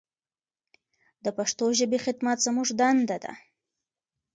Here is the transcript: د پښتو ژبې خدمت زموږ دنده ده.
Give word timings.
د 1.23 1.25
پښتو 1.37 1.65
ژبې 1.79 1.99
خدمت 2.05 2.37
زموږ 2.45 2.67
دنده 2.79 3.17
ده. 3.23 3.33